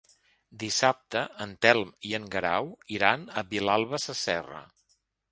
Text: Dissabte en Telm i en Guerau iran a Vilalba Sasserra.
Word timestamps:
Dissabte 0.61 1.19
en 1.43 1.51
Telm 1.65 1.91
i 2.11 2.13
en 2.19 2.25
Guerau 2.35 2.71
iran 2.99 3.27
a 3.41 3.43
Vilalba 3.51 4.01
Sasserra. 4.05 4.63